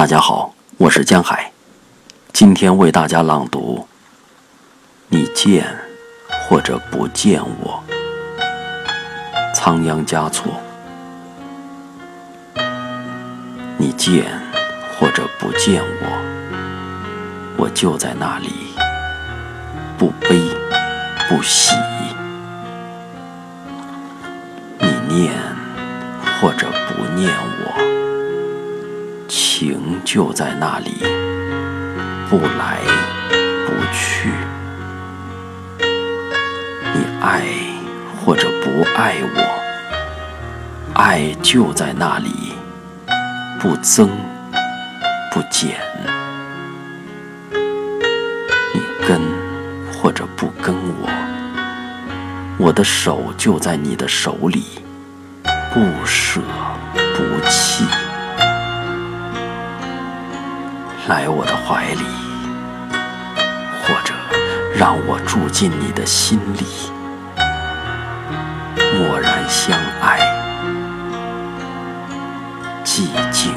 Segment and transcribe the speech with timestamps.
[0.00, 1.52] 大家好，我是江海，
[2.32, 3.86] 今天为大家朗读。
[5.08, 5.76] 你见
[6.48, 7.84] 或者不见我，
[9.54, 10.54] 仓央嘉措。
[13.76, 14.24] 你见
[14.98, 18.48] 或者不见我，我就在那里，
[19.98, 20.40] 不悲
[21.28, 21.74] 不喜。
[24.78, 25.34] 你念
[26.40, 27.59] 或者不念我，
[29.60, 31.02] 情就在那里，
[32.30, 32.78] 不来
[33.66, 34.30] 不去。
[36.94, 37.42] 你爱
[38.16, 39.38] 或者不爱我，
[40.94, 42.54] 爱就在那里，
[43.60, 44.08] 不增
[45.30, 45.78] 不减。
[48.72, 49.20] 你跟
[49.92, 51.06] 或者不跟我，
[52.56, 54.64] 我的手就在你的手里，
[55.74, 56.40] 不舍
[56.94, 57.84] 不弃。
[61.10, 62.04] 来我的怀里，
[63.82, 64.14] 或者
[64.76, 66.64] 让我住进你的心里，
[68.96, 70.20] 默然相爱，
[72.84, 73.52] 寂静。